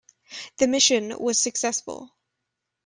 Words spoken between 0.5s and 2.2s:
The mission was successful.